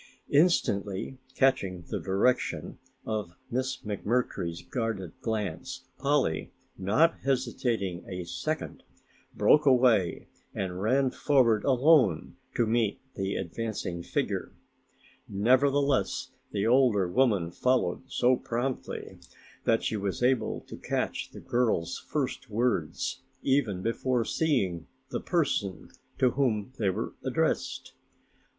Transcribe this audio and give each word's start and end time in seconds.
Instantly 0.31 1.19
catching 1.35 1.83
the 1.83 1.99
direction 1.99 2.79
of 3.05 3.35
Miss 3.51 3.83
McMurtry's 3.83 4.63
guarded 4.63 5.11
glance, 5.21 5.85
Polly, 5.99 6.51
not 6.75 7.19
hesitating 7.19 8.03
a 8.09 8.23
second, 8.23 8.81
broke 9.35 9.67
away 9.67 10.27
and 10.55 10.81
ran 10.81 11.11
forward 11.11 11.63
alone 11.63 12.35
to 12.55 12.65
meet 12.65 12.99
the 13.13 13.35
advancing 13.35 14.01
figure. 14.01 14.53
Nevertheless, 15.29 16.31
the 16.49 16.65
older 16.65 17.07
woman 17.07 17.51
followed 17.51 18.01
so 18.11 18.35
promptly 18.37 19.19
that 19.65 19.83
she 19.83 19.97
was 19.97 20.23
able 20.23 20.61
to 20.61 20.77
catch 20.77 21.29
the 21.29 21.39
girl's 21.41 21.99
first 21.99 22.49
words 22.49 23.21
even 23.43 23.83
before 23.83 24.25
seeing 24.25 24.87
the 25.11 25.21
person 25.21 25.91
to 26.17 26.31
whom 26.31 26.73
they 26.79 26.89
were 26.89 27.13
addressed. 27.23 27.93